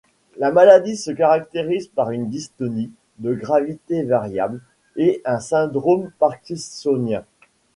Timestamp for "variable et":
4.01-5.21